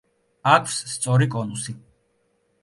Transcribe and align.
აქვს 0.51 0.77
სწორი 0.93 1.27
კონუსი. 1.35 1.77